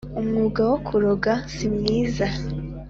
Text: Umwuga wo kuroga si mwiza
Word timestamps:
Umwuga 0.19 0.61
wo 0.69 0.77
kuroga 0.87 1.31
si 1.55 1.67
mwiza 1.75 2.27